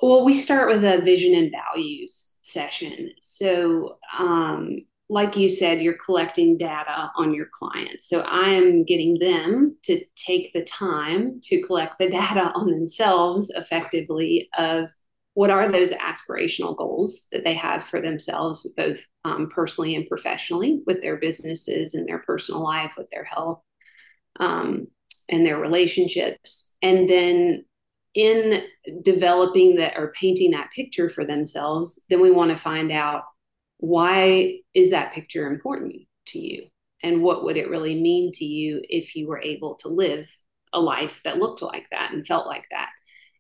[0.02, 3.12] Well we start with a vision and values session.
[3.20, 9.18] So um like you said you're collecting data on your clients so i am getting
[9.20, 14.90] them to take the time to collect the data on themselves effectively of
[15.36, 20.82] what are those aspirational goals that they have for themselves, both um, personally and professionally,
[20.86, 23.60] with their businesses and their personal life, with their health
[24.40, 24.88] um,
[25.30, 26.76] and their relationships.
[26.84, 27.66] And then
[28.14, 28.64] in
[29.02, 33.24] developing that or painting that picture for themselves, then we want to find out
[33.84, 35.94] why is that picture important
[36.28, 36.68] to you?
[37.04, 40.26] And what would it really mean to you if you were able to live
[40.72, 42.88] a life that looked like that and felt like that?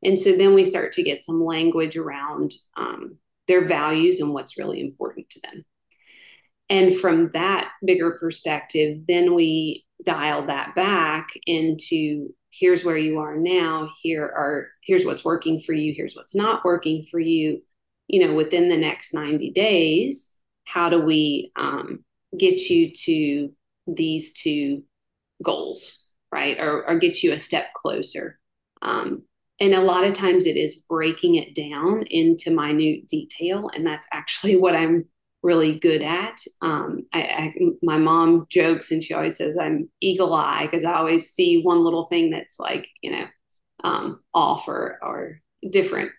[0.03, 4.57] And so then we start to get some language around um, their values and what's
[4.57, 5.63] really important to them.
[6.69, 13.37] And from that bigger perspective, then we dial that back into here's where you are
[13.37, 17.61] now here are here's what's working for you here's what's not working for you
[18.07, 20.32] you know, within the next 90 days,
[20.65, 22.03] how do we um,
[22.37, 23.51] get you to
[23.87, 24.83] these two
[25.41, 26.59] goals, right?
[26.59, 28.39] Or, or get you a step closer.
[28.81, 29.23] Um,
[29.59, 33.69] and a lot of times it is breaking it down into minute detail.
[33.73, 35.05] And that's actually what I'm
[35.41, 36.37] really good at.
[36.61, 40.93] Um, I, I, my mom jokes and she always says I'm eagle eye because I
[40.93, 43.25] always see one little thing that's like, you know,
[43.83, 46.11] um, off or, or different.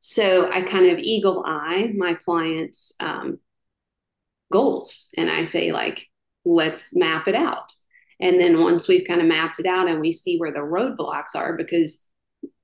[0.00, 3.38] So I kind of eagle eye my clients' um,
[4.52, 6.06] goals and I say, like,
[6.44, 7.72] let's map it out.
[8.20, 11.34] And then once we've kind of mapped it out and we see where the roadblocks
[11.34, 12.08] are, because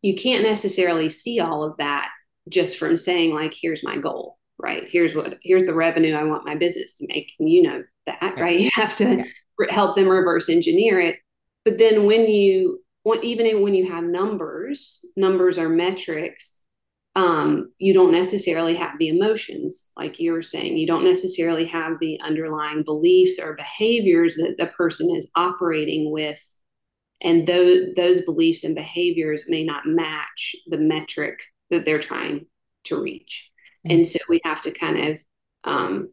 [0.03, 2.11] you can't necessarily see all of that
[2.49, 4.89] just from saying, like, here's my goal, right?
[4.89, 7.33] Here's what, here's the revenue I want my business to make.
[7.41, 8.61] And you know that, right?
[8.61, 9.75] You have to yeah.
[9.75, 11.17] help them reverse engineer it.
[11.65, 12.81] But then when you,
[13.23, 16.59] even when you have numbers, numbers are metrics
[17.19, 20.77] um, you don't necessarily have the emotions, like you were saying.
[20.77, 26.41] You don't necessarily have the underlying beliefs or behaviors that the person is operating with.
[27.21, 32.47] And those, those beliefs and behaviors may not match the metric that they're trying
[32.85, 33.51] to reach.
[33.85, 33.97] Mm-hmm.
[33.97, 35.19] And so we have to kind of
[35.65, 36.13] um,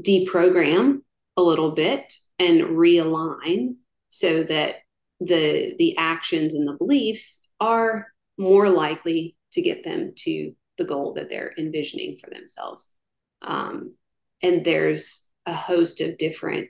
[0.00, 1.00] deprogram
[1.36, 3.74] a little bit and realign
[4.10, 4.76] so that
[5.18, 8.06] the the actions and the beliefs are
[8.38, 12.94] more likely to get them to the goal that they're envisioning for themselves.
[13.42, 13.94] Um,
[14.42, 16.68] and there's a host of different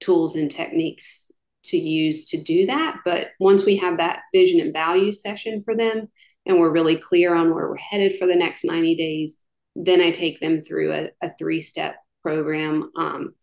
[0.00, 1.32] tools and techniques
[1.64, 2.98] to use to do that.
[3.04, 6.08] But once we have that vision and value session for them,
[6.44, 9.42] and we're really clear on where we're headed for the next 90 days,
[9.74, 12.90] then I take them through a, a three step program.
[12.96, 13.34] Um,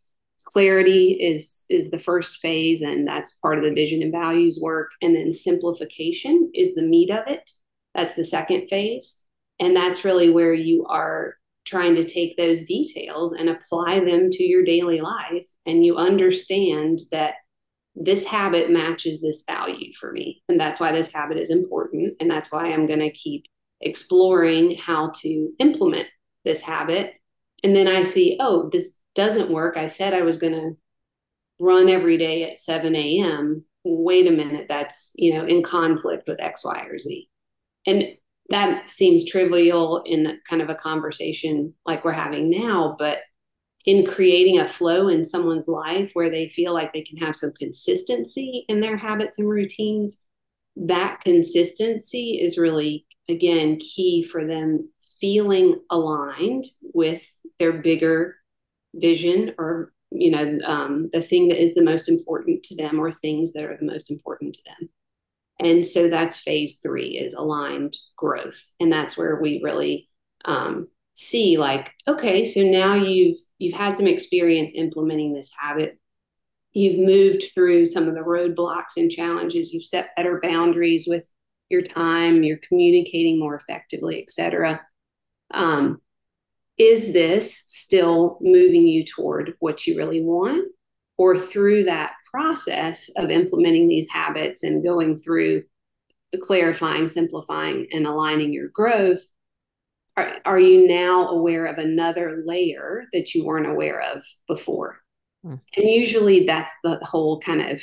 [0.45, 4.91] clarity is is the first phase and that's part of the vision and values work
[5.01, 7.49] and then simplification is the meat of it
[7.93, 9.21] that's the second phase.
[9.59, 14.43] And that's really where you are trying to take those details and apply them to
[14.43, 15.45] your daily life.
[15.65, 17.35] And you understand that
[17.95, 20.43] this habit matches this value for me.
[20.49, 22.15] And that's why this habit is important.
[22.19, 23.45] And that's why I'm going to keep
[23.81, 26.07] exploring how to implement
[26.43, 27.13] this habit.
[27.63, 29.77] And then I see, oh, this doesn't work.
[29.77, 30.71] I said I was going to
[31.59, 33.63] run every day at 7 a.m.
[33.83, 37.29] Wait a minute, that's, you know, in conflict with X, Y, or Z.
[37.85, 38.03] And
[38.49, 43.19] that seems trivial in kind of a conversation like we're having now, but
[43.85, 47.51] in creating a flow in someone's life where they feel like they can have some
[47.59, 50.21] consistency in their habits and routines,
[50.75, 57.23] that consistency is really, again, key for them feeling aligned with
[57.59, 58.35] their bigger
[58.95, 63.11] vision or you know um, the thing that is the most important to them or
[63.11, 64.89] things that are the most important to them
[65.59, 68.59] and so that's phase three is aligned growth.
[68.79, 70.09] And that's where we really
[70.45, 75.99] um, see like, okay, so now you've you've had some experience implementing this habit.
[76.73, 79.71] You've moved through some of the roadblocks and challenges.
[79.71, 81.31] You've set better boundaries with
[81.69, 82.43] your time.
[82.43, 84.81] You're communicating more effectively, et cetera.
[85.51, 86.01] Um,
[86.77, 90.67] is this still moving you toward what you really want?
[91.15, 95.63] Or through that process of implementing these habits and going through
[96.41, 99.21] clarifying, simplifying, and aligning your growth,
[100.17, 104.99] are, are you now aware of another layer that you weren't aware of before?
[105.45, 105.59] Mm.
[105.75, 107.81] And usually that's the whole kind of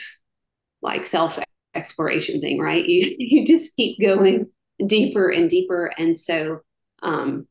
[0.83, 1.39] like self
[1.75, 2.87] exploration thing, right?
[2.87, 4.47] You you just keep going
[4.85, 5.93] deeper and deeper.
[5.99, 6.61] And so
[7.03, 7.47] um,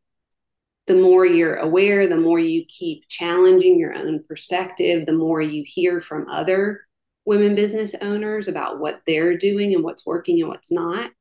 [0.88, 5.64] the more you're aware, the more you keep challenging your own perspective, the more you
[5.66, 6.82] hear from other
[7.30, 11.12] women business owners about what they're doing and what's working and what's not,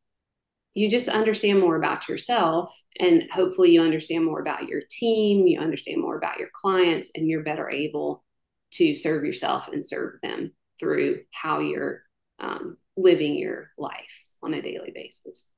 [0.72, 2.74] you just understand more about yourself.
[2.98, 7.28] And hopefully, you understand more about your team, you understand more about your clients, and
[7.28, 8.24] you're better able
[8.72, 12.04] to serve yourself and serve them through how you're
[12.38, 15.52] um, living your life on a daily basis.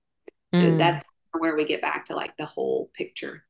[0.52, 0.78] So mm.
[0.78, 1.04] that's
[1.38, 3.44] where we get back to like the whole picture.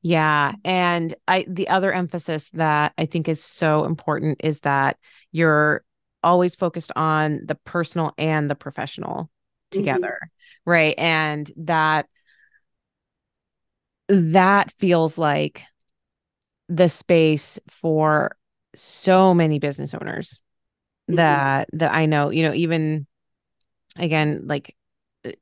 [0.00, 0.54] Yeah.
[0.64, 4.96] And I the other emphasis that I think is so important is that
[5.30, 5.82] you're
[6.22, 9.78] always focused on the personal and the professional mm-hmm.
[9.78, 10.70] together mm-hmm.
[10.70, 12.06] right and that
[14.08, 15.62] that feels like
[16.68, 18.36] the space for
[18.74, 20.40] so many business owners
[21.08, 21.16] mm-hmm.
[21.16, 23.06] that that I know you know even
[23.96, 24.74] again like
[25.24, 25.32] uh,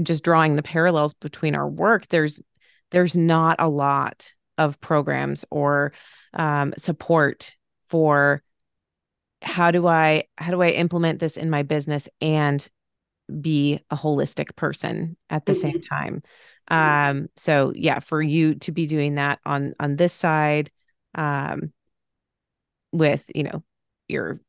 [0.00, 2.40] just drawing the parallels between our work there's
[2.90, 5.92] there's not a lot of programs or
[6.34, 7.56] um, support
[7.88, 8.42] for
[9.42, 12.68] how do I how do I implement this in my business and
[13.40, 15.60] be a holistic person at the mm-hmm.
[15.60, 16.22] same time.
[16.68, 20.70] Um, so yeah, for you to be doing that on on this side,
[21.14, 21.72] um,
[22.92, 23.62] with you know
[24.08, 24.40] your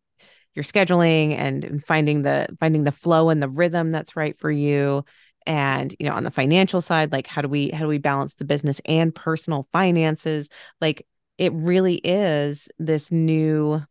[0.56, 5.04] your scheduling and finding the finding the flow and the rhythm that's right for you
[5.46, 8.36] and you know on the financial side like how do we how do we balance
[8.36, 11.06] the business and personal finances like
[11.38, 13.82] it really is this new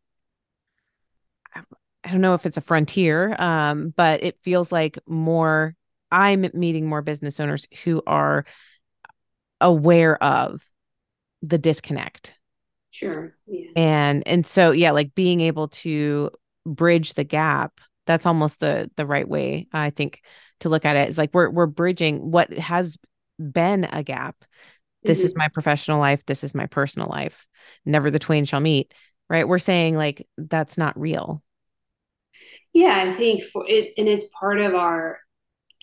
[2.04, 5.74] I don't know if it's a frontier, um, but it feels like more.
[6.10, 8.44] I'm meeting more business owners who are
[9.60, 10.62] aware of
[11.40, 12.34] the disconnect.
[12.90, 13.34] Sure.
[13.46, 13.70] Yeah.
[13.76, 16.30] And and so yeah, like being able to
[16.66, 17.80] bridge the gap.
[18.06, 20.22] That's almost the the right way I think
[20.60, 21.08] to look at it.
[21.08, 22.98] Is like we're we're bridging what has
[23.38, 24.36] been a gap.
[25.04, 25.26] This mm-hmm.
[25.26, 26.24] is my professional life.
[26.26, 27.46] This is my personal life.
[27.86, 28.92] Never the twain shall meet.
[29.30, 29.48] Right.
[29.48, 31.42] We're saying like that's not real
[32.72, 35.18] yeah, I think for it, and it's part of our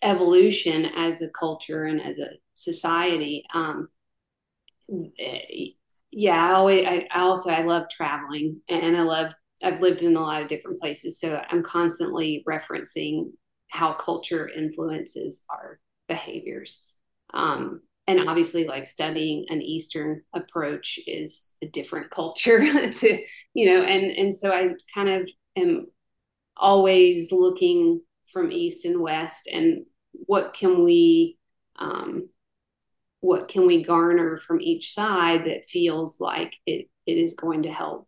[0.04, 3.46] evolution as a culture and as a society.
[3.54, 3.90] Um,
[6.12, 10.16] yeah, I always, I, I also, I love traveling and I love, I've lived in
[10.16, 11.20] a lot of different places.
[11.20, 13.32] So I'm constantly referencing
[13.70, 16.84] how culture influences our behaviors.
[17.34, 22.60] Um, and obviously like studying an eastern approach is a different culture
[22.92, 25.86] to you know and and so i kind of am
[26.60, 28.01] always looking
[28.32, 31.38] from east and west and what can we
[31.78, 32.30] um,
[33.22, 37.72] what can we garner from each side that feels like it, it is going to
[37.72, 38.07] help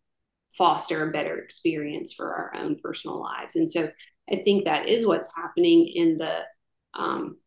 [0.51, 3.55] foster a better experience for our own personal lives?
[3.55, 3.89] And so
[4.31, 6.41] i think that is what's happening in the
[6.93, 7.37] um,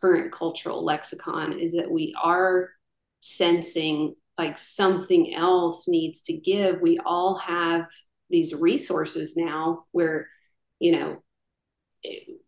[0.00, 2.70] current cultural lexicon is that we are
[3.20, 6.80] sensing like something else needs to give.
[6.80, 7.86] We all have
[8.30, 10.28] these resources now where
[10.80, 11.22] you know,
[12.02, 12.40] it,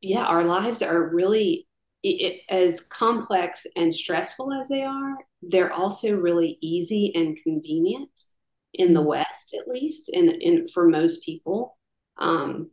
[0.00, 1.66] yeah, our lives are really
[2.02, 8.10] it, as complex and stressful as they are, they're also really easy and convenient
[8.74, 9.08] in the mm-hmm.
[9.08, 11.76] West, at least, and, and for most people.
[12.18, 12.70] Um,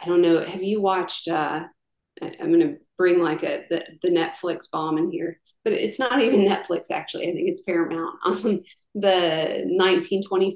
[0.00, 0.44] I don't know.
[0.44, 1.28] Have you watched?
[1.28, 1.64] Uh,
[2.20, 6.20] I'm going to bring like a the, the Netflix bomb in here, but it's not
[6.20, 7.28] even Netflix actually.
[7.28, 8.16] I think it's Paramount.
[8.24, 8.62] Um,
[8.94, 10.52] the 1923,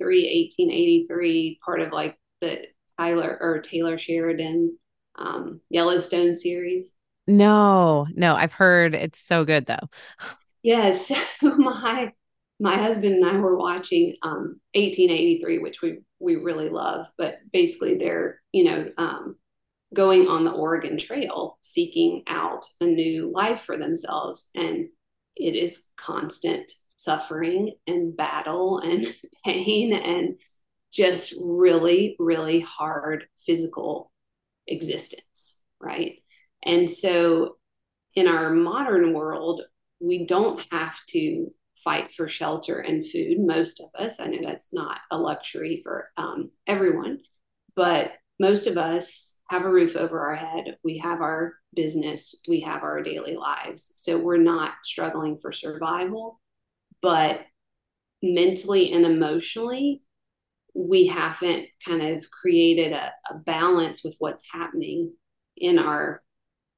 [0.59, 2.67] 1883 part of like the
[2.99, 4.79] Tyler or Taylor Sheridan
[5.17, 6.95] um, Yellowstone series?
[7.27, 9.89] No, no, I've heard it's so good though.
[10.63, 12.13] Yes, my
[12.59, 17.07] my husband and I were watching um, 1883, which we we really love.
[17.19, 19.37] But basically, they're you know um,
[19.93, 24.89] going on the Oregon Trail, seeking out a new life for themselves, and
[25.37, 30.39] it is constant suffering and battle and pain and
[30.93, 34.13] just really, really hard physical
[34.67, 36.19] existence, right?
[36.65, 37.57] And so
[38.15, 39.63] in our modern world,
[40.01, 41.53] we don't have to
[41.85, 44.19] fight for shelter and food, most of us.
[44.19, 47.21] I know that's not a luxury for um, everyone,
[47.75, 50.77] but most of us have a roof over our head.
[50.83, 53.93] We have our business, we have our daily lives.
[53.97, 56.41] So we're not struggling for survival,
[57.03, 57.41] but
[58.23, 60.03] mentally and emotionally,
[60.77, 65.13] we haven't kind of created a, a balance with what's happening
[65.57, 66.23] in our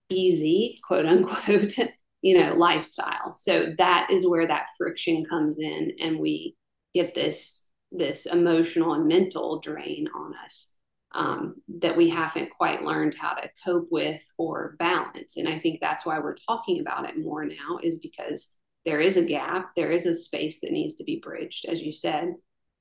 [0.09, 1.75] easy quote unquote
[2.23, 3.33] you know lifestyle.
[3.33, 6.57] So that is where that friction comes in and we
[6.95, 10.77] get this this emotional and mental drain on us
[11.13, 15.37] um, that we haven't quite learned how to cope with or balance.
[15.37, 18.51] And i think that's why we're talking about it more now is because
[18.85, 21.93] there is a gap there is a space that needs to be bridged as you
[21.93, 22.35] said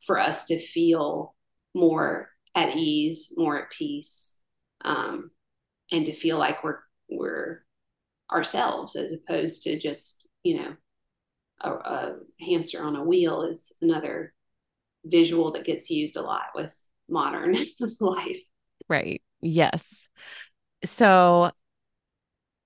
[0.06, 1.36] for us to feel
[1.74, 4.38] more at ease, more at peace,
[4.84, 5.32] um,
[5.92, 6.80] and to feel like we're
[7.10, 7.64] we're
[8.32, 10.76] ourselves as opposed to just you know
[11.62, 14.34] a, a hamster on a wheel is another
[15.06, 16.76] visual that gets used a lot with
[17.10, 17.56] modern
[18.00, 18.40] life.
[18.90, 19.22] Right.
[19.42, 20.08] Yes.
[20.84, 21.52] So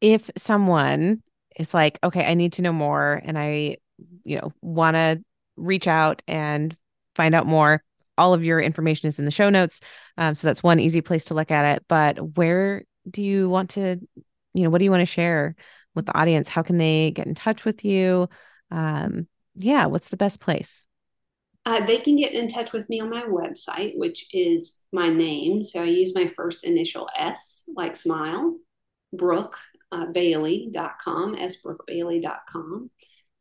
[0.02, 1.22] if someone
[1.58, 3.78] is like, okay, I need to know more and I,
[4.24, 5.22] you know, want to
[5.58, 6.76] reach out and
[7.16, 7.84] find out more,
[8.18, 9.82] all of your information is in the show notes.
[10.18, 11.86] Um, so that's one easy place to look at it.
[11.88, 13.99] But where do you want to,
[14.53, 15.55] you know, what do you want to share
[15.95, 16.49] with the audience?
[16.49, 18.30] How can they get in touch with you?
[18.70, 20.86] Um, yeah, what's the best place?
[21.66, 25.62] Uh, they can get in touch with me on my website, which is my name.
[25.62, 28.57] So I use my first initial S, like smile,
[29.14, 29.57] Brooke
[29.91, 32.89] uh, Bailey.com, sbrookebailey.com.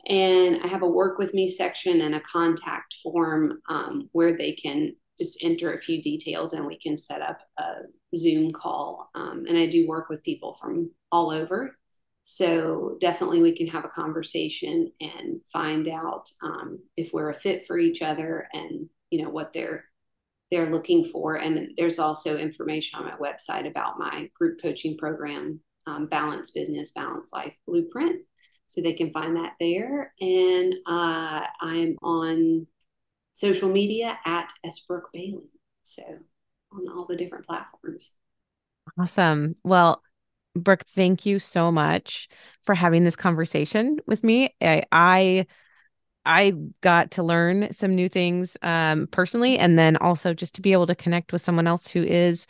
[0.07, 4.53] And I have a work with me section and a contact form um, where they
[4.53, 7.83] can just enter a few details and we can set up a
[8.17, 9.11] Zoom call.
[9.15, 11.77] Um, and I do work with people from all over.
[12.25, 17.67] So definitely we can have a conversation and find out um, if we're a fit
[17.67, 19.85] for each other and you know what they're
[20.51, 21.37] they're looking for.
[21.37, 26.91] And there's also information on my website about my group coaching program, um, Balance Business,
[26.91, 28.23] Balance Life Blueprint.
[28.71, 30.15] So they can find that there.
[30.21, 32.69] And uh, I'm on
[33.35, 35.51] social media at S Brooke Bailey.
[35.83, 36.05] So
[36.73, 38.13] on all the different platforms.
[38.97, 39.57] Awesome.
[39.65, 40.05] Well,
[40.55, 42.29] Brooke, thank you so much
[42.65, 44.55] for having this conversation with me.
[44.61, 45.47] I, I
[46.25, 50.73] I got to learn some new things um, personally, and then also just to be
[50.73, 52.47] able to connect with someone else who is,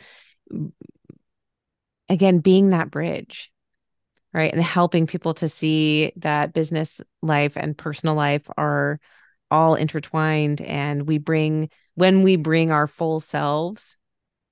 [2.09, 3.51] again, being that bridge,
[4.33, 4.51] right?
[4.51, 8.99] And helping people to see that business life and personal life are
[9.49, 10.61] all intertwined.
[10.61, 13.97] And we bring, when we bring our full selves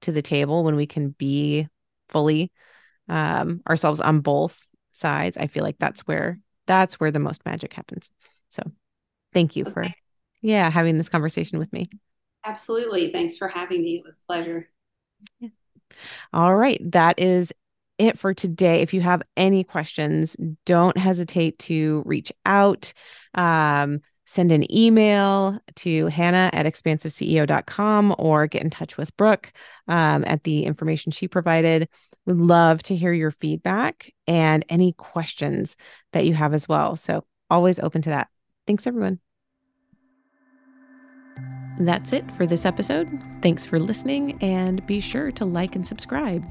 [0.01, 1.67] to the table, when we can be
[2.09, 2.51] fully
[3.07, 7.73] um, ourselves on both sides, I feel like that's where that's where the most magic
[7.73, 8.11] happens.
[8.49, 8.61] So
[9.33, 9.71] thank you okay.
[9.71, 9.85] for
[10.41, 11.89] yeah having this conversation with me
[12.45, 14.69] absolutely thanks for having me it was a pleasure
[15.39, 15.49] yeah.
[16.33, 17.53] all right that is
[17.99, 20.35] it for today if you have any questions
[20.65, 22.93] don't hesitate to reach out
[23.35, 29.51] um, send an email to hannah at expansiveceo.com or get in touch with brooke
[29.87, 31.87] um, at the information she provided
[32.25, 35.77] would love to hear your feedback and any questions
[36.13, 38.29] that you have as well so always open to that
[38.69, 39.17] Thanks, everyone.
[41.79, 43.09] That's it for this episode.
[43.41, 46.45] Thanks for listening, and be sure to like and subscribe.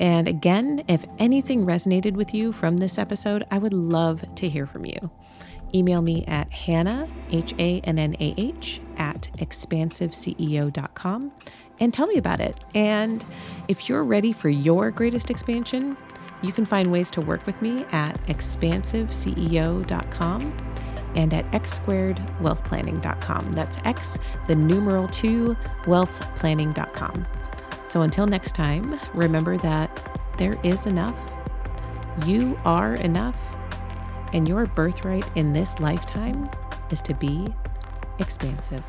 [0.00, 4.66] And again, if anything resonated with you from this episode, I would love to hear
[4.66, 5.10] from you.
[5.74, 11.32] Email me at Hannah, H A N N A H, at expansiveceo.com
[11.80, 12.64] and tell me about it.
[12.74, 13.26] And
[13.68, 15.96] if you're ready for your greatest expansion,
[16.42, 20.56] you can find ways to work with me at expansiveceo.com
[21.14, 23.52] and at x squared wealthplanning.com.
[23.52, 27.26] That's X, the numeral two, wealthplanning.com.
[27.88, 29.90] So until next time, remember that
[30.36, 31.18] there is enough.
[32.26, 33.40] You are enough.
[34.34, 36.50] And your birthright in this lifetime
[36.90, 37.48] is to be
[38.18, 38.84] expansive.